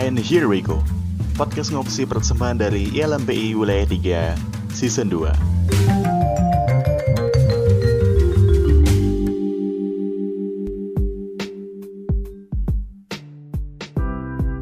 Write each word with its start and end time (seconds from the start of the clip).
And 0.00 0.16
here 0.16 0.48
we 0.48 0.64
go. 0.64 0.80
Podcast 1.36 1.76
ngopsi 1.76 2.08
persembahan 2.08 2.56
dari 2.56 2.88
ILMPI 2.88 3.52
Wilayah 3.52 3.84
3 3.84 4.72
Season 4.72 5.12
2. 5.12 5.28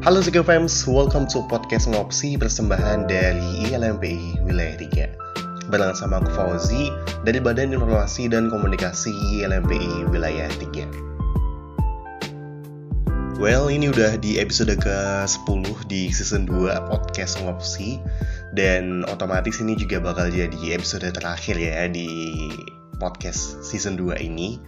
Halo 0.03 0.19
Sego 0.19 0.43
Fams, 0.43 0.83
welcome 0.83 1.23
to 1.23 1.39
podcast 1.47 1.87
ngopsi 1.87 2.35
persembahan 2.35 3.07
dari 3.07 3.63
ILMPI 3.71 4.43
Wilayah 4.43 4.75
3 4.75 5.71
Bareng 5.71 5.95
sama 5.95 6.19
aku 6.19 6.35
Fauzi 6.35 6.91
dari 7.23 7.39
Badan 7.39 7.71
Informasi 7.71 8.27
dan 8.27 8.51
Komunikasi 8.51 9.15
ILMPI 9.39 10.11
Wilayah 10.11 10.51
3 10.51 11.08
Well, 13.39 13.71
ini 13.71 13.87
udah 13.87 14.19
di 14.19 14.35
episode 14.35 14.75
ke-10 14.75 15.87
di 15.87 16.11
season 16.11 16.43
2 16.43 16.75
podcast 16.91 17.39
ngopsi. 17.39 17.95
Dan 18.51 19.07
otomatis 19.07 19.63
ini 19.63 19.79
juga 19.79 20.03
bakal 20.03 20.27
jadi 20.27 20.75
episode 20.75 21.07
terakhir 21.07 21.55
ya 21.55 21.87
di 21.87 22.11
podcast 22.99 23.63
season 23.63 23.95
2 23.95 24.19
ini. 24.19 24.59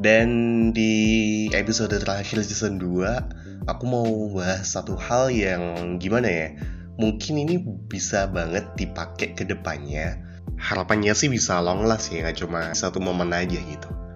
Dan 0.00 0.28
di 0.72 1.52
episode 1.52 2.00
terakhir 2.00 2.40
season 2.48 2.80
2 2.80 3.68
aku 3.68 3.84
mau 3.84 4.08
bahas 4.32 4.64
satu 4.72 4.96
hal 4.96 5.28
yang 5.28 6.00
gimana 6.00 6.32
ya 6.32 6.48
mungkin 6.96 7.44
ini 7.44 7.60
bisa 7.92 8.24
banget 8.24 8.72
dipakai 8.80 9.36
ke 9.36 9.44
depannya. 9.44 10.16
Harapannya 10.56 11.12
sih 11.12 11.28
bisa 11.28 11.60
long 11.60 11.84
last 11.84 12.08
ya 12.08 12.24
nggak 12.24 12.40
cuma 12.40 12.72
satu 12.72 13.04
momen 13.04 13.36
aja 13.36 13.60
gitu 13.60 14.07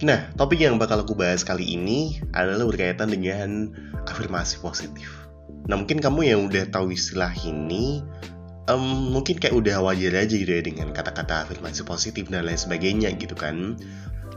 nah 0.00 0.32
topik 0.36 0.64
yang 0.64 0.80
bakal 0.80 1.04
aku 1.04 1.12
bahas 1.12 1.44
kali 1.44 1.76
ini 1.76 2.20
adalah 2.32 2.64
berkaitan 2.64 3.12
dengan 3.12 3.72
afirmasi 4.08 4.60
positif 4.64 5.28
nah 5.68 5.76
mungkin 5.76 6.00
kamu 6.00 6.20
yang 6.24 6.40
udah 6.48 6.68
tahu 6.72 6.96
istilah 6.96 7.30
ini 7.44 8.00
um, 8.66 9.12
mungkin 9.12 9.36
kayak 9.36 9.52
udah 9.52 9.84
wajar 9.84 10.24
aja 10.24 10.34
gitu 10.34 10.48
ya 10.50 10.62
dengan 10.64 10.90
kata-kata 10.96 11.44
afirmasi 11.44 11.84
positif 11.84 12.32
dan 12.32 12.48
lain 12.48 12.56
sebagainya 12.56 13.12
gitu 13.20 13.36
kan 13.36 13.76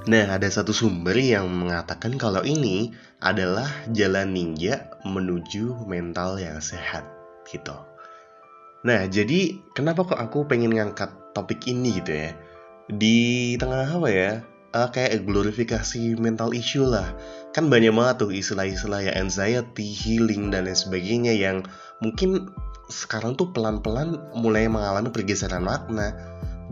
Nah, 0.03 0.35
ada 0.35 0.51
satu 0.51 0.75
sumber 0.75 1.15
yang 1.15 1.47
mengatakan 1.47 2.19
kalau 2.19 2.43
ini 2.43 2.91
adalah 3.23 3.71
jalan 3.95 4.35
ninja 4.35 4.91
menuju 5.07 5.87
mental 5.87 6.35
yang 6.35 6.59
sehat, 6.59 7.07
gitu. 7.47 7.71
Nah, 8.83 9.07
jadi 9.07 9.63
kenapa 9.71 10.03
kok 10.03 10.19
aku 10.19 10.43
pengen 10.43 10.75
ngangkat 10.75 11.07
topik 11.31 11.63
ini 11.71 12.03
gitu 12.03 12.11
ya? 12.11 12.35
Di 12.91 13.55
tengah 13.55 13.95
apa 13.95 14.09
ya? 14.11 14.43
Uh, 14.73 14.89
kayak 14.89 15.21
glorifikasi 15.29 16.17
mental 16.17 16.49
issue 16.57 16.81
lah. 16.81 17.13
Kan 17.53 17.69
banyak 17.69 17.93
banget 17.93 18.25
tuh 18.25 18.33
istilah-istilah 18.33 19.05
ya 19.05 19.13
anxiety, 19.13 19.93
healing, 19.93 20.49
dan 20.49 20.65
lain 20.65 20.73
sebagainya 20.73 21.37
yang 21.37 21.61
mungkin 22.01 22.49
sekarang 22.89 23.37
tuh 23.37 23.53
pelan-pelan 23.53 24.17
mulai 24.33 24.65
mengalami 24.65 25.13
pergeseran 25.13 25.61
makna. 25.61 26.17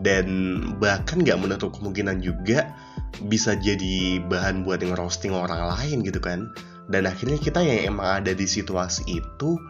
Dan 0.01 0.25
bahkan 0.81 1.21
nggak 1.21 1.37
menutup 1.37 1.77
kemungkinan 1.77 2.25
juga 2.25 2.73
bisa 3.29 3.53
jadi 3.53 4.17
bahan 4.25 4.65
buat 4.65 4.81
yang 4.81 4.97
roasting 4.97 5.37
orang 5.37 5.61
lain 5.69 6.01
gitu 6.01 6.17
kan. 6.17 6.49
Dan 6.89 7.05
akhirnya 7.05 7.37
kita 7.37 7.61
yang 7.61 7.93
emang 7.93 8.25
ada 8.25 8.33
di 8.33 8.49
situasi 8.49 9.05
itu 9.05 9.61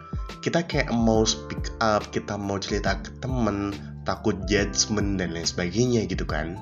kita 0.42 0.66
kayak 0.66 0.90
mau 0.90 1.22
speak 1.28 1.70
up 1.84 2.02
kita 2.10 2.40
mau 2.40 2.58
cerita 2.58 2.98
ke 2.98 3.14
temen 3.22 3.76
takut 4.08 4.34
judgement 4.50 5.22
dan 5.22 5.38
lain 5.38 5.46
sebagainya 5.46 6.10
gitu 6.10 6.26
kan 6.26 6.58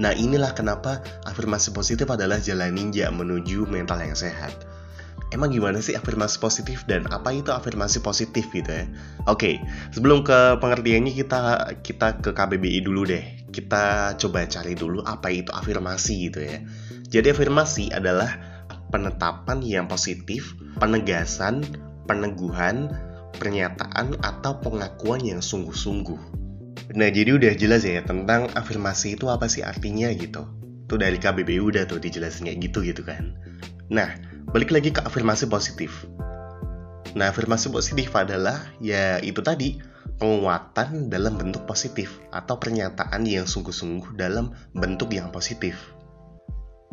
nah 0.00 0.16
inilah 0.16 0.56
kenapa 0.56 1.04
afirmasi 1.28 1.76
positif 1.76 2.08
adalah 2.08 2.40
jalan 2.40 2.72
ninja 2.72 3.12
menuju 3.12 3.68
mental 3.68 4.00
yang 4.00 4.16
sehat 4.16 4.56
emang 5.30 5.52
gimana 5.52 5.78
sih 5.84 5.92
afirmasi 5.92 6.40
positif 6.40 6.88
dan 6.88 7.04
apa 7.12 7.30
itu 7.36 7.52
afirmasi 7.52 8.00
positif 8.00 8.48
gitu 8.50 8.72
ya 8.72 8.88
oke 9.28 9.60
sebelum 9.92 10.24
ke 10.24 10.56
pengertiannya 10.58 11.12
kita 11.12 11.40
kita 11.84 12.24
ke 12.24 12.32
KBBI 12.32 12.80
dulu 12.80 13.04
deh 13.04 13.40
kita 13.50 14.14
coba 14.16 14.46
cari 14.46 14.78
dulu 14.78 15.02
apa 15.02 15.28
itu 15.34 15.50
afirmasi 15.50 16.30
gitu 16.30 16.40
ya. 16.46 16.62
Jadi 17.10 17.34
afirmasi 17.34 17.90
adalah 17.90 18.38
penetapan 18.94 19.58
yang 19.62 19.86
positif, 19.90 20.54
penegasan, 20.78 21.66
peneguhan, 22.06 22.94
pernyataan 23.36 24.18
atau 24.22 24.62
pengakuan 24.62 25.22
yang 25.22 25.42
sungguh-sungguh. 25.42 26.39
Nah, 26.90 27.06
jadi 27.06 27.38
udah 27.38 27.54
jelas 27.54 27.86
ya 27.86 28.02
tentang 28.02 28.50
afirmasi 28.58 29.14
itu 29.14 29.30
apa 29.30 29.46
sih 29.46 29.62
artinya 29.62 30.10
gitu. 30.10 30.42
Tuh 30.90 30.98
dari 30.98 31.22
KBBI 31.22 31.62
udah 31.62 31.86
tuh 31.86 32.02
dijelasin 32.02 32.50
kayak 32.50 32.58
gitu 32.66 32.82
gitu 32.82 33.06
kan. 33.06 33.38
Nah, 33.94 34.10
balik 34.50 34.74
lagi 34.74 34.90
ke 34.90 34.98
afirmasi 34.98 35.46
positif. 35.46 36.06
Nah, 37.14 37.30
afirmasi 37.30 37.70
positif 37.70 38.10
adalah 38.14 38.74
ya 38.82 39.22
itu 39.22 39.38
tadi 39.38 39.78
penguatan 40.18 41.08
dalam 41.08 41.38
bentuk 41.38 41.62
positif 41.64 42.18
atau 42.34 42.58
pernyataan 42.58 43.22
yang 43.22 43.46
sungguh-sungguh 43.46 44.18
dalam 44.18 44.50
bentuk 44.74 45.14
yang 45.14 45.30
positif. 45.30 45.78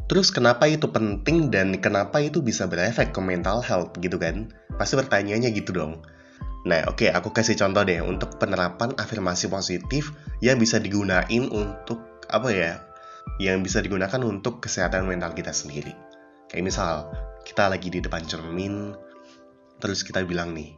Terus 0.07 0.31
kenapa 0.31 0.71
itu 0.71 0.87
penting 0.87 1.51
dan 1.51 1.75
kenapa 1.83 2.23
itu 2.23 2.39
bisa 2.39 2.63
berefek 2.69 3.11
ke 3.11 3.19
mental 3.19 3.59
health 3.59 3.97
gitu 3.99 4.15
kan? 4.15 4.53
Pasti 4.79 4.95
pertanyaannya 4.95 5.51
gitu 5.51 5.75
dong. 5.75 6.05
Nah 6.67 6.83
oke 6.91 7.07
okay, 7.07 7.09
aku 7.15 7.31
kasih 7.31 7.55
contoh 7.55 7.87
deh 7.87 8.03
untuk 8.03 8.35
penerapan 8.35 8.91
afirmasi 8.99 9.47
positif 9.47 10.11
yang 10.43 10.59
bisa 10.59 10.83
digunain 10.83 11.47
untuk 11.47 12.27
apa 12.27 12.51
ya? 12.51 12.83
Yang 13.39 13.71
bisa 13.71 13.79
digunakan 13.79 14.19
untuk 14.27 14.59
kesehatan 14.59 15.07
mental 15.07 15.31
kita 15.31 15.55
sendiri. 15.55 15.95
Kayak 16.51 16.63
misal 16.67 16.91
kita 17.47 17.71
lagi 17.71 17.87
di 17.87 18.03
depan 18.03 18.27
cermin, 18.27 18.91
terus 19.79 20.03
kita 20.03 20.27
bilang 20.27 20.51
nih, 20.51 20.75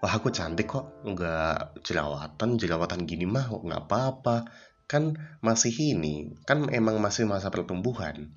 wah 0.00 0.14
aku 0.14 0.30
cantik 0.30 0.70
kok 0.70 1.02
nggak 1.02 1.82
jerawatan 1.84 2.56
jerawatan 2.56 3.04
gini 3.04 3.28
mah 3.28 3.52
nggak 3.52 3.84
apa-apa 3.84 4.48
kan 4.88 5.14
masih 5.44 5.70
ini 5.92 6.34
kan 6.48 6.66
emang 6.72 6.98
masih 6.98 7.28
masa 7.28 7.52
pertumbuhan 7.52 8.32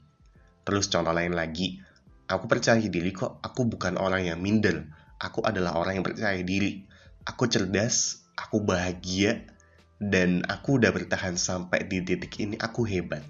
terus 0.68 0.92
contoh 0.92 1.16
lain 1.16 1.34
lagi 1.34 1.80
aku 2.28 2.52
percaya 2.52 2.84
diri 2.84 3.16
kok 3.16 3.40
aku 3.40 3.64
bukan 3.66 3.96
orang 3.96 4.28
yang 4.28 4.44
minder 4.44 4.92
aku 5.24 5.40
adalah 5.48 5.80
orang 5.80 5.98
yang 5.98 6.06
percaya 6.06 6.44
diri. 6.44 6.84
Aku 7.24 7.48
cerdas 7.48 8.28
aku 8.36 8.60
bahagia 8.60 9.48
dan 10.04 10.44
aku 10.52 10.84
udah 10.84 10.92
bertahan 10.92 11.40
sampai 11.40 11.88
di 11.88 12.04
titik 12.04 12.36
ini 12.44 12.60
aku 12.60 12.84
hebat. 12.84 13.24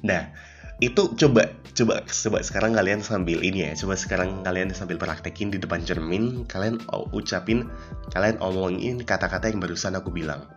Nah 0.00 0.32
itu 0.80 1.12
coba 1.20 1.52
coba 1.76 2.02
coba 2.08 2.38
sekarang 2.40 2.72
kalian 2.74 3.04
sambil 3.04 3.44
ini 3.44 3.68
ya 3.68 3.76
coba 3.78 3.94
sekarang 3.94 4.42
kalian 4.42 4.72
sambil 4.74 4.98
praktekin 4.98 5.52
di 5.52 5.60
depan 5.60 5.86
cermin 5.86 6.48
kalian 6.50 6.82
ucapin 7.14 7.70
kalian 8.10 8.40
omongin 8.42 9.04
kata-kata 9.04 9.52
yang 9.52 9.60
barusan 9.60 9.94
aku 10.00 10.08
bilang. 10.08 10.48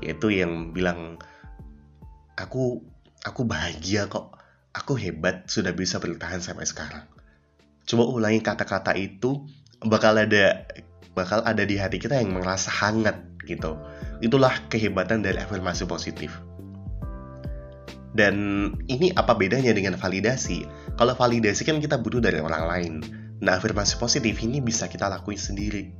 Yaitu 0.00 0.32
yang 0.32 0.72
bilang 0.72 1.20
aku 2.40 2.80
aku 3.20 3.44
bahagia 3.44 4.08
kok. 4.08 4.32
Aku 4.74 4.98
hebat 4.98 5.46
sudah 5.46 5.70
bisa 5.70 6.02
bertahan 6.02 6.42
sampai 6.42 6.66
sekarang 6.66 7.13
coba 7.84 8.04
ulangi 8.08 8.40
kata-kata 8.40 8.96
itu 8.96 9.44
bakal 9.84 10.16
ada 10.16 10.64
bakal 11.12 11.44
ada 11.44 11.62
di 11.62 11.78
hati 11.78 12.00
kita 12.00 12.18
yang 12.18 12.34
merasa 12.34 12.72
hangat 12.72 13.20
gitu 13.44 13.76
itulah 14.24 14.56
kehebatan 14.72 15.20
dari 15.20 15.36
afirmasi 15.38 15.84
positif 15.84 16.32
dan 18.14 18.34
ini 18.86 19.10
apa 19.18 19.34
bedanya 19.34 19.74
dengan 19.74 19.98
validasi? 19.98 20.62
Kalau 20.94 21.18
validasi 21.18 21.66
kan 21.66 21.82
kita 21.82 21.98
butuh 21.98 22.22
dari 22.22 22.38
orang 22.38 22.64
lain. 22.70 22.92
Nah, 23.42 23.58
afirmasi 23.58 23.98
positif 23.98 24.38
ini 24.38 24.62
bisa 24.62 24.86
kita 24.86 25.10
lakuin 25.10 25.36
sendiri. 25.36 25.90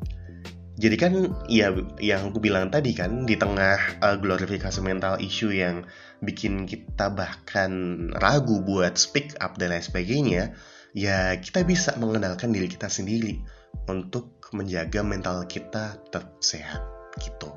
Jadi 0.74 0.96
kan 0.98 1.14
ya 1.46 1.70
yang 2.02 2.30
aku 2.30 2.42
bilang 2.42 2.70
tadi 2.70 2.94
kan 2.94 3.26
di 3.26 3.34
tengah 3.38 3.78
uh, 4.02 4.18
glorifikasi 4.18 4.78
mental 4.82 5.22
issue 5.22 5.54
yang 5.54 5.86
bikin 6.22 6.66
kita 6.66 7.14
bahkan 7.14 7.70
ragu 8.18 8.62
buat 8.62 8.98
speak 8.98 9.38
up 9.38 9.54
dan 9.58 9.74
lain 9.74 9.82
sebagainya, 9.82 10.54
ya 10.94 11.34
kita 11.42 11.66
bisa 11.66 11.98
mengenalkan 11.98 12.54
diri 12.54 12.70
kita 12.70 12.86
sendiri 12.86 13.42
untuk 13.90 14.48
menjaga 14.54 15.02
mental 15.02 15.42
kita 15.50 15.98
tetap 16.08 16.38
sehat 16.38 16.80
gitu. 17.18 17.50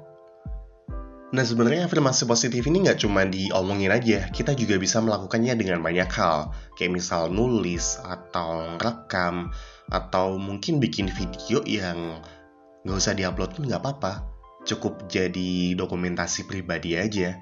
Nah 1.28 1.44
sebenarnya 1.44 1.92
afirmasi 1.92 2.24
positif 2.24 2.64
ini 2.66 2.88
nggak 2.88 3.04
cuma 3.04 3.28
diomongin 3.28 3.92
aja, 3.92 4.32
kita 4.32 4.56
juga 4.56 4.80
bisa 4.80 5.04
melakukannya 5.04 5.60
dengan 5.60 5.84
banyak 5.84 6.08
hal, 6.08 6.56
kayak 6.80 6.98
misal 6.98 7.28
nulis 7.28 8.00
atau 8.00 8.80
rekam 8.80 9.52
atau 9.92 10.40
mungkin 10.40 10.80
bikin 10.80 11.12
video 11.12 11.60
yang 11.68 12.24
nggak 12.88 12.98
usah 12.98 13.12
diupload 13.12 13.60
pun 13.60 13.68
nggak 13.68 13.84
apa-apa, 13.84 14.24
cukup 14.64 15.12
jadi 15.12 15.76
dokumentasi 15.76 16.48
pribadi 16.48 16.96
aja. 16.96 17.36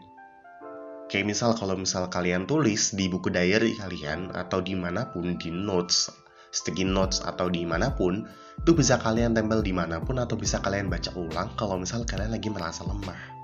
Kayak 1.05 1.25
misal 1.29 1.53
kalau 1.53 1.77
misal 1.77 2.09
kalian 2.09 2.49
tulis 2.49 2.93
di 2.97 3.05
buku 3.05 3.29
diary 3.29 3.77
kalian 3.77 4.33
atau 4.33 4.59
di 4.59 4.73
mana 4.73 5.05
pun 5.13 5.37
di 5.37 5.53
notes, 5.53 6.09
sticky 6.49 6.81
notes 6.81 7.21
atau 7.21 7.45
di 7.45 7.61
mana 7.61 7.93
pun, 7.93 8.25
itu 8.57 8.71
bisa 8.73 8.97
kalian 8.97 9.37
tempel 9.37 9.61
di 9.61 9.69
mana 9.69 10.01
pun 10.01 10.17
atau 10.17 10.33
bisa 10.33 10.57
kalian 10.63 10.89
baca 10.89 11.13
ulang 11.13 11.53
kalau 11.59 11.77
misal 11.77 12.01
kalian 12.07 12.33
lagi 12.33 12.49
merasa 12.49 12.81
lemah. 12.87 13.35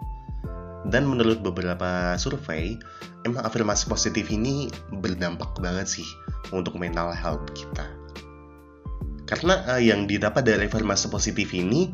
Dan 0.90 1.06
menurut 1.06 1.46
beberapa 1.46 2.18
survei, 2.18 2.82
emang 3.22 3.46
afirmasi 3.46 3.86
positif 3.86 4.34
ini 4.34 4.66
berdampak 4.90 5.54
banget 5.62 5.86
sih 5.86 6.08
untuk 6.50 6.82
mental 6.82 7.14
health 7.14 7.46
kita. 7.54 7.86
Karena 9.30 9.62
uh, 9.70 9.82
yang 9.82 10.10
didapat 10.10 10.44
dari 10.44 10.66
afirmasi 10.66 11.08
positif 11.08 11.54
ini 11.54 11.94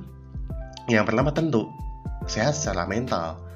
yang 0.88 1.04
pertama 1.04 1.36
tentu 1.36 1.68
sehat 2.26 2.56
secara 2.56 2.88
mental. 2.88 3.47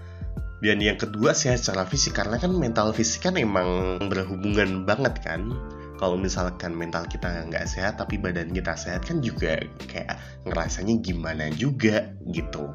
Dan 0.61 0.77
yang 0.77 1.01
kedua 1.01 1.33
sehat 1.33 1.65
secara 1.65 1.89
fisik 1.89 2.21
karena 2.21 2.37
kan 2.37 2.53
mental 2.53 2.93
fisik 2.93 3.25
kan 3.25 3.35
emang 3.35 3.97
berhubungan 4.07 4.85
banget 4.85 5.17
kan. 5.25 5.49
Kalau 5.97 6.17
misalkan 6.17 6.77
mental 6.77 7.05
kita 7.09 7.45
nggak 7.49 7.65
sehat 7.65 7.97
tapi 7.97 8.21
badan 8.21 8.53
kita 8.53 8.77
sehat 8.77 9.05
kan 9.05 9.21
juga 9.25 9.57
kayak 9.89 10.17
ngerasanya 10.45 11.01
gimana 11.01 11.49
juga 11.53 12.13
gitu. 12.29 12.69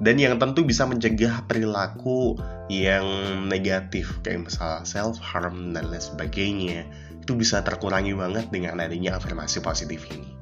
Dan 0.00 0.16
yang 0.16 0.40
tentu 0.40 0.64
bisa 0.64 0.88
mencegah 0.88 1.44
perilaku 1.44 2.40
yang 2.72 3.04
negatif 3.48 4.16
kayak 4.24 4.48
misal 4.48 4.80
self 4.88 5.20
harm 5.20 5.76
dan 5.76 5.92
lain 5.92 6.00
sebagainya 6.00 6.88
itu 7.20 7.36
bisa 7.36 7.60
terkurangi 7.60 8.16
banget 8.16 8.48
dengan 8.48 8.80
adanya 8.80 9.20
afirmasi 9.20 9.60
positif 9.60 10.08
ini. 10.08 10.40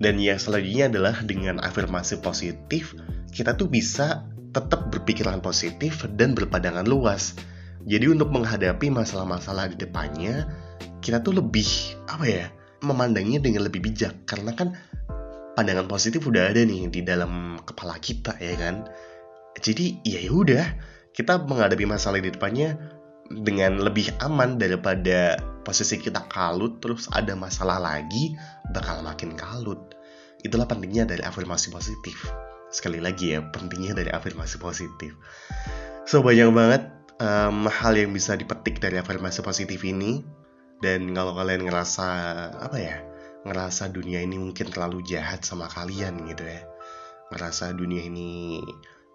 Dan 0.00 0.22
yang 0.22 0.38
selanjutnya 0.38 0.88
adalah 0.88 1.18
dengan 1.26 1.60
afirmasi 1.60 2.24
positif, 2.24 2.96
kita 3.34 3.58
tuh 3.58 3.68
bisa 3.68 4.29
tetap 4.50 4.90
berpikiran 4.90 5.38
positif 5.38 6.06
dan 6.18 6.34
berpandangan 6.34 6.86
luas. 6.86 7.38
Jadi 7.86 8.12
untuk 8.12 8.28
menghadapi 8.34 8.92
masalah-masalah 8.92 9.72
di 9.72 9.76
depannya, 9.80 10.44
kita 11.00 11.24
tuh 11.24 11.40
lebih 11.40 11.66
apa 12.10 12.24
ya, 12.28 12.46
memandangnya 12.84 13.40
dengan 13.40 13.64
lebih 13.64 13.80
bijak 13.80 14.28
karena 14.28 14.52
kan 14.52 14.76
pandangan 15.56 15.88
positif 15.88 16.24
udah 16.24 16.52
ada 16.52 16.60
nih 16.64 16.92
di 16.92 17.00
dalam 17.00 17.56
kepala 17.64 17.96
kita 17.96 18.36
ya 18.36 18.54
kan. 18.58 18.84
Jadi 19.56 20.04
ya 20.04 20.20
udah, 20.28 20.64
kita 21.16 21.40
menghadapi 21.42 21.88
masalah 21.88 22.20
di 22.20 22.30
depannya 22.30 22.76
dengan 23.30 23.78
lebih 23.78 24.10
aman 24.18 24.58
daripada 24.58 25.38
posisi 25.62 26.02
kita 26.02 26.26
kalut 26.26 26.82
terus 26.82 27.06
ada 27.14 27.38
masalah 27.38 27.78
lagi 27.78 28.34
bakal 28.74 29.00
makin 29.06 29.38
kalut. 29.38 29.94
Itulah 30.40 30.64
pentingnya 30.64 31.04
dari 31.04 31.20
afirmasi 31.20 31.68
positif. 31.68 32.49
Sekali 32.70 33.02
lagi 33.02 33.34
ya, 33.34 33.42
pentingnya 33.42 33.98
dari 33.98 34.10
afirmasi 34.14 34.62
positif. 34.62 35.18
So 36.06 36.22
banyak 36.22 36.50
banget 36.54 36.82
um, 37.18 37.66
hal 37.66 37.94
yang 37.98 38.14
bisa 38.14 38.34
dipetik 38.34 38.78
dari 38.78 38.96
afirmasi 38.96 39.44
positif 39.44 39.82
ini. 39.82 40.22
Dan 40.80 41.12
kalau 41.12 41.36
kalian 41.36 41.68
ngerasa 41.68 42.06
apa 42.56 42.78
ya, 42.80 43.04
ngerasa 43.44 43.92
dunia 43.92 44.24
ini 44.24 44.40
mungkin 44.40 44.72
terlalu 44.72 45.04
jahat 45.04 45.44
sama 45.44 45.68
kalian 45.68 46.24
gitu 46.24 46.48
ya, 46.48 46.64
ngerasa 47.28 47.76
dunia 47.76 48.00
ini 48.00 48.64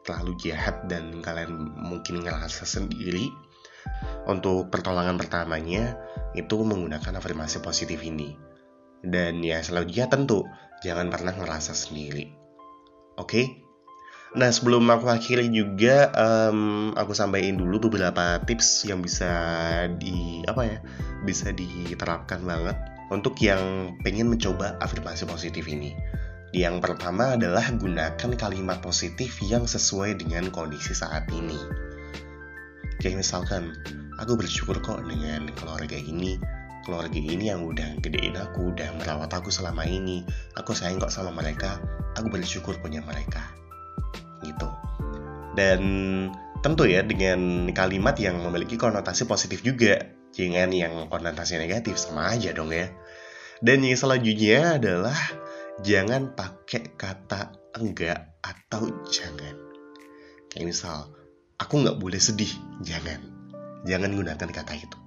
terlalu 0.06 0.38
jahat 0.38 0.86
dan 0.86 1.26
kalian 1.26 1.74
mungkin 1.74 2.22
ngerasa 2.22 2.70
sendiri, 2.70 3.34
untuk 4.30 4.70
pertolongan 4.70 5.18
pertamanya 5.18 5.98
itu 6.38 6.62
menggunakan 6.62 7.18
afirmasi 7.18 7.66
positif 7.66 8.02
ini. 8.06 8.38
Dan 9.02 9.42
ya 9.42 9.62
selanjutnya 9.62 10.10
tentu 10.10 10.46
jangan 10.86 11.10
pernah 11.10 11.34
ngerasa 11.34 11.74
sendiri. 11.74 12.45
Oke? 13.16 13.28
Okay? 13.28 13.46
Nah 14.36 14.52
sebelum 14.52 14.84
aku 14.92 15.08
akhiri 15.08 15.48
juga 15.48 16.12
um, 16.12 16.92
aku 16.92 17.16
sampaikan 17.16 17.56
dulu 17.56 17.88
beberapa 17.88 18.44
tips 18.44 18.84
yang 18.84 19.00
bisa 19.00 19.32
di 19.96 20.44
apa 20.44 20.62
ya 20.68 20.78
bisa 21.24 21.56
diterapkan 21.56 22.44
banget 22.44 22.76
untuk 23.16 23.40
yang 23.40 23.96
pengen 24.04 24.28
mencoba 24.28 24.76
afirmasi 24.84 25.24
positif 25.24 25.64
ini. 25.72 25.96
Yang 26.56 26.84
pertama 26.84 27.36
adalah 27.36 27.68
gunakan 27.76 28.32
kalimat 28.36 28.80
positif 28.80 29.40
yang 29.44 29.68
sesuai 29.68 30.20
dengan 30.20 30.52
kondisi 30.52 30.96
saat 30.96 31.28
ini. 31.32 31.60
Kayak 33.04 33.28
misalkan, 33.28 33.76
aku 34.24 34.40
bersyukur 34.40 34.80
kok 34.80 35.04
dengan 35.04 35.52
keluarga 35.60 36.00
ini. 36.00 36.40
Keluarga 36.86 37.18
ini 37.18 37.50
yang 37.50 37.66
udah 37.66 37.98
gedein 37.98 38.38
aku, 38.38 38.70
udah 38.70 38.94
merawat 39.02 39.34
aku 39.34 39.50
selama 39.50 39.90
ini. 39.90 40.22
Aku 40.54 40.78
sayang 40.78 41.02
kok 41.02 41.10
sama 41.10 41.34
mereka, 41.34 41.82
aku 42.14 42.30
bersyukur 42.30 42.78
punya 42.78 43.02
mereka. 43.02 43.42
Gitu. 44.46 44.70
Dan 45.58 45.82
tentu 46.62 46.86
ya 46.86 47.02
dengan 47.02 47.74
kalimat 47.74 48.14
yang 48.22 48.38
memiliki 48.38 48.78
konotasi 48.78 49.26
positif 49.26 49.66
juga. 49.66 50.14
Jangan 50.38 50.70
yang 50.70 51.10
konotasi 51.10 51.58
negatif, 51.58 51.98
sama 51.98 52.30
aja 52.30 52.54
dong 52.54 52.70
ya. 52.70 52.94
Dan 53.66 53.82
yang 53.82 53.98
selanjutnya 53.98 54.78
adalah 54.78 55.18
jangan 55.82 56.38
pakai 56.38 56.94
kata 56.94 57.56
enggak 57.82 58.38
atau 58.46 58.94
jangan. 59.10 59.58
Kayak 60.54 60.70
misal, 60.70 61.10
aku 61.58 61.82
nggak 61.82 61.98
boleh 61.98 62.22
sedih. 62.22 62.52
Jangan. 62.86 63.26
Jangan 63.90 64.14
gunakan 64.14 64.50
kata 64.54 64.74
itu. 64.78 65.05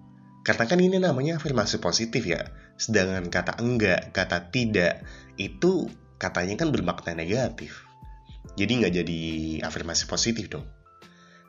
Karena 0.48 0.64
kan 0.64 0.80
ini 0.80 0.96
namanya 0.96 1.36
afirmasi 1.36 1.76
positif 1.76 2.24
ya. 2.24 2.48
Sedangkan 2.80 3.28
kata 3.28 3.60
enggak, 3.60 4.16
kata 4.16 4.48
tidak, 4.48 5.04
itu 5.36 5.92
katanya 6.16 6.56
kan 6.56 6.72
bermakna 6.72 7.12
negatif. 7.12 7.84
Jadi 8.56 8.80
nggak 8.80 8.92
jadi 8.96 9.20
afirmasi 9.68 10.08
positif 10.08 10.48
dong. 10.48 10.64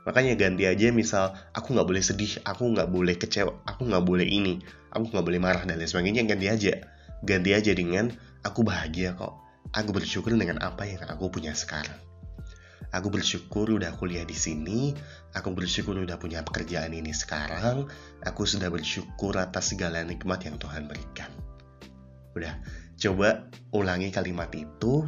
Makanya 0.04 0.36
ganti 0.36 0.68
aja 0.68 0.92
misal 0.92 1.32
aku 1.56 1.80
nggak 1.80 1.88
boleh 1.88 2.04
sedih, 2.04 2.44
aku 2.44 2.76
nggak 2.76 2.92
boleh 2.92 3.16
kecewa, 3.16 3.64
aku 3.64 3.88
nggak 3.88 4.04
boleh 4.04 4.28
ini, 4.28 4.60
aku 4.92 5.16
nggak 5.16 5.24
boleh 5.24 5.40
marah 5.40 5.64
dan 5.64 5.80
lain 5.80 5.88
sebagainya. 5.88 6.28
Ganti 6.28 6.52
aja. 6.52 6.84
Ganti 7.24 7.56
aja 7.56 7.72
dengan 7.72 8.12
aku 8.44 8.68
bahagia 8.68 9.16
kok. 9.16 9.32
Aku 9.72 9.96
bersyukur 9.96 10.36
dengan 10.36 10.60
apa 10.60 10.84
yang 10.84 11.08
aku 11.08 11.32
punya 11.32 11.56
sekarang. 11.56 12.09
Aku 12.90 13.14
bersyukur 13.14 13.70
udah 13.70 13.94
kuliah 13.98 14.26
di 14.26 14.34
sini. 14.34 14.98
Aku 15.38 15.54
bersyukur 15.54 15.94
udah 15.94 16.18
punya 16.18 16.42
pekerjaan 16.42 16.90
ini 16.90 17.14
sekarang. 17.14 17.86
Aku 18.26 18.50
sudah 18.50 18.74
bersyukur 18.74 19.38
atas 19.38 19.78
segala 19.78 20.02
nikmat 20.02 20.42
yang 20.46 20.58
Tuhan 20.58 20.90
berikan. 20.90 21.30
Udah, 22.34 22.58
coba 22.98 23.46
ulangi 23.70 24.10
kalimat 24.10 24.50
itu 24.58 25.06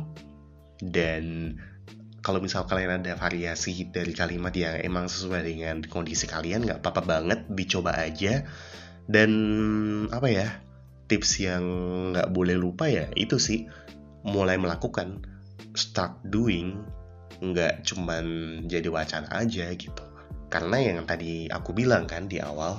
dan 0.82 1.56
kalau 2.22 2.38
misal 2.38 2.70
kalian 2.70 3.02
ada 3.02 3.18
variasi 3.18 3.90
dari 3.90 4.14
kalimat 4.14 4.54
yang 4.54 4.78
emang 4.82 5.10
sesuai 5.10 5.42
dengan 5.42 5.82
kondisi 5.86 6.30
kalian 6.30 6.66
nggak 6.66 6.86
apa-apa 6.86 7.02
banget 7.02 7.40
dicoba 7.50 7.98
aja 7.98 8.46
dan 9.10 9.32
apa 10.14 10.28
ya 10.30 10.48
tips 11.10 11.42
yang 11.42 11.64
nggak 12.14 12.30
boleh 12.30 12.56
lupa 12.58 12.86
ya 12.88 13.10
itu 13.18 13.42
sih 13.42 13.66
mulai 14.22 14.62
melakukan 14.62 15.26
start 15.74 16.22
doing 16.30 16.78
nggak 17.40 17.88
cuman 17.88 18.26
jadi 18.68 18.92
wacana 18.92 19.32
aja 19.32 19.72
gitu. 19.72 20.04
Karena 20.52 20.84
yang 20.84 21.08
tadi 21.08 21.48
aku 21.48 21.72
bilang 21.72 22.04
kan 22.10 22.28
di 22.28 22.44
awal 22.44 22.76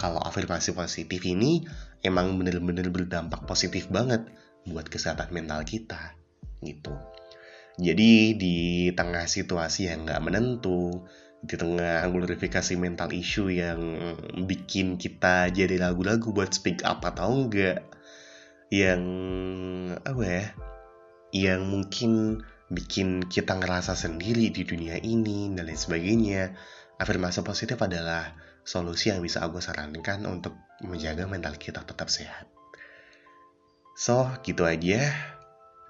kalau 0.00 0.24
afirmasi 0.24 0.72
positif 0.72 1.20
ini 1.28 1.68
emang 2.00 2.40
bener-bener 2.40 2.88
berdampak 2.88 3.44
positif 3.44 3.92
banget 3.92 4.24
buat 4.64 4.88
kesehatan 4.88 5.28
mental 5.28 5.60
kita 5.68 6.16
gitu. 6.64 6.96
Jadi 7.80 8.36
di 8.36 8.56
tengah 8.92 9.24
situasi 9.28 9.88
yang 9.92 10.08
nggak 10.08 10.24
menentu 10.24 11.04
di 11.40 11.56
tengah 11.56 12.04
glorifikasi 12.12 12.76
mental 12.76 13.16
issue 13.16 13.48
yang 13.48 13.80
bikin 14.44 15.00
kita 15.00 15.48
jadi 15.48 15.80
lagu-lagu 15.80 16.36
buat 16.36 16.52
speak 16.52 16.84
up 16.84 17.00
atau 17.00 17.32
enggak 17.32 17.80
yang 18.68 19.02
apa 20.04 20.22
ya 20.24 20.44
yang 21.32 21.64
mungkin 21.64 22.42
bikin 22.70 23.26
kita 23.26 23.58
ngerasa 23.58 23.98
sendiri 23.98 24.54
di 24.54 24.62
dunia 24.62 24.96
ini 25.02 25.50
dan 25.52 25.66
lain 25.66 25.76
sebagainya. 25.76 26.54
Afirmasi 27.02 27.42
positif 27.42 27.76
adalah 27.82 28.38
solusi 28.62 29.10
yang 29.10 29.20
bisa 29.20 29.42
aku 29.42 29.58
sarankan 29.58 30.22
untuk 30.30 30.54
menjaga 30.86 31.26
mental 31.26 31.58
kita 31.58 31.82
tetap 31.82 32.06
sehat. 32.06 32.46
So, 33.98 34.30
gitu 34.46 34.64
aja. 34.64 35.10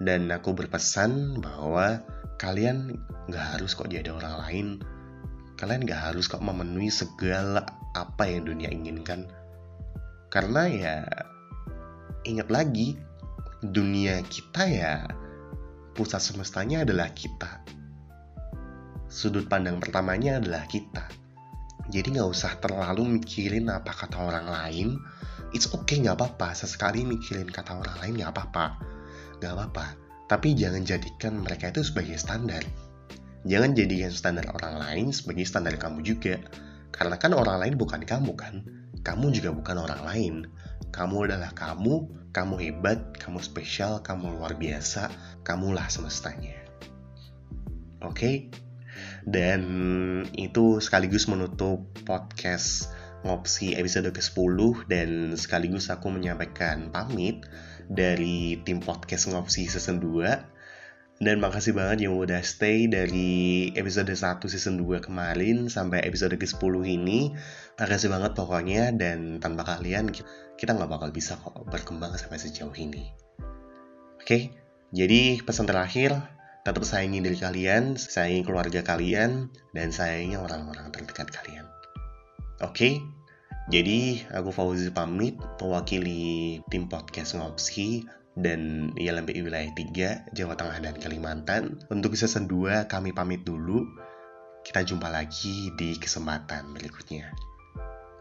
Dan 0.01 0.33
aku 0.33 0.57
berpesan 0.57 1.37
bahwa 1.45 2.01
kalian 2.41 2.97
gak 3.29 3.55
harus 3.55 3.77
kok 3.77 3.93
jadi 3.93 4.09
orang 4.09 4.35
lain. 4.41 4.67
Kalian 5.61 5.85
gak 5.85 6.09
harus 6.09 6.25
kok 6.25 6.41
memenuhi 6.41 6.89
segala 6.89 7.61
apa 7.93 8.25
yang 8.25 8.49
dunia 8.49 8.73
inginkan. 8.73 9.29
Karena 10.33 10.65
ya, 10.65 10.95
ingat 12.25 12.49
lagi, 12.49 12.97
dunia 13.61 14.25
kita 14.25 14.65
ya 14.65 15.20
pusat 15.93 16.23
semestanya 16.23 16.83
adalah 16.87 17.11
kita. 17.11 17.61
Sudut 19.11 19.45
pandang 19.51 19.83
pertamanya 19.83 20.39
adalah 20.39 20.63
kita. 20.71 21.03
Jadi 21.91 22.15
nggak 22.15 22.29
usah 22.31 22.55
terlalu 22.63 23.19
mikirin 23.19 23.67
apa 23.67 23.91
kata 23.91 24.15
orang 24.23 24.47
lain. 24.47 24.95
It's 25.51 25.67
okay 25.67 25.99
nggak 25.99 26.15
apa-apa. 26.15 26.55
Sesekali 26.55 27.03
mikirin 27.03 27.51
kata 27.51 27.75
orang 27.75 27.97
lain 27.99 28.13
nggak 28.23 28.31
apa-apa. 28.31 28.65
Nggak 29.43 29.51
apa-apa. 29.51 29.85
Tapi 30.31 30.55
jangan 30.55 30.87
jadikan 30.87 31.43
mereka 31.43 31.75
itu 31.75 31.83
sebagai 31.83 32.15
standar. 32.15 32.63
Jangan 33.43 33.75
jadikan 33.75 34.13
standar 34.15 34.47
orang 34.55 34.79
lain 34.79 35.05
sebagai 35.11 35.43
standar 35.43 35.75
kamu 35.75 35.99
juga. 36.07 36.39
Karena 36.95 37.19
kan 37.19 37.35
orang 37.35 37.59
lain 37.59 37.75
bukan 37.75 38.07
kamu 38.07 38.31
kan. 38.39 38.63
Kamu 39.01 39.33
juga 39.33 39.49
bukan 39.53 39.77
orang 39.81 40.01
lain. 40.05 40.35
Kamu 40.91 41.25
adalah 41.25 41.55
kamu, 41.55 42.09
kamu 42.35 42.55
hebat, 42.61 42.99
kamu 43.17 43.39
spesial, 43.41 44.03
kamu 44.05 44.37
luar 44.37 44.53
biasa, 44.59 45.09
kamulah 45.41 45.87
semestanya. 45.87 46.57
Oke? 48.01 48.13
Okay? 48.13 48.35
Dan 49.25 49.61
itu 50.33 50.81
sekaligus 50.81 51.29
menutup 51.29 51.85
podcast 52.05 52.89
ngopsi 53.21 53.77
episode 53.77 54.09
ke-10 54.09 54.57
dan 54.89 55.09
sekaligus 55.37 55.93
aku 55.93 56.09
menyampaikan 56.09 56.89
pamit 56.89 57.45
dari 57.85 58.57
tim 58.65 58.81
podcast 58.81 59.29
ngopsi 59.29 59.69
season 59.69 60.01
2 60.01 60.50
dan 61.21 61.37
makasih 61.37 61.77
banget 61.77 62.09
yang 62.09 62.17
udah 62.17 62.41
stay 62.41 62.89
dari 62.89 63.69
episode 63.77 64.09
1 64.09 64.41
season 64.49 64.81
2 64.81 65.05
kemarin 65.05 65.69
sampai 65.69 66.01
episode 66.01 66.33
ke-10 66.33 66.73
ini 66.81 67.29
makasih 67.77 68.09
banget 68.09 68.33
pokoknya 68.33 68.89
dan 68.97 69.37
tanpa 69.37 69.77
kalian 69.77 70.09
kita 70.57 70.73
nggak 70.73 70.89
bakal 70.89 71.13
bisa 71.13 71.37
kok 71.37 71.53
berkembang 71.69 72.17
sampai 72.17 72.41
sejauh 72.41 72.73
ini 72.73 73.13
oke 74.17 74.49
jadi 74.91 75.39
pesan 75.45 75.69
terakhir 75.69 76.17
tetap 76.61 76.85
sayangi 76.85 77.25
diri 77.25 77.37
kalian, 77.41 77.97
sayangi 77.97 78.45
keluarga 78.45 78.85
kalian, 78.85 79.49
dan 79.73 79.89
sayangi 79.89 80.37
orang-orang 80.37 80.93
terdekat 80.93 81.33
kalian. 81.33 81.65
Oke, 82.61 82.69
okay? 82.69 82.93
jadi 83.73 84.21
aku 84.29 84.53
Fauzi 84.53 84.93
pamit 84.93 85.41
mewakili 85.57 86.61
tim 86.69 86.85
podcast 86.85 87.33
Ngopsi 87.33 88.05
dan 88.37 88.91
YLMPI 88.95 89.43
Wilayah 89.43 89.71
3, 89.75 90.35
Jawa 90.35 90.53
Tengah 90.55 90.79
dan 90.79 90.95
Kalimantan. 90.97 91.63
Untuk 91.91 92.15
season 92.15 92.47
2 92.47 92.87
kami 92.87 93.11
pamit 93.11 93.43
dulu. 93.43 93.83
Kita 94.61 94.85
jumpa 94.85 95.09
lagi 95.09 95.73
di 95.73 95.97
kesempatan 95.97 96.69
berikutnya. 96.77 97.33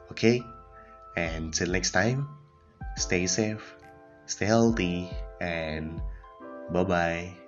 Oke, 0.09 0.17
okay? 0.17 0.37
and 1.21 1.53
till 1.53 1.69
next 1.71 1.93
time, 1.93 2.27
stay 2.97 3.29
safe, 3.29 3.63
stay 4.25 4.49
healthy, 4.49 5.07
and 5.39 6.01
bye-bye. 6.73 7.40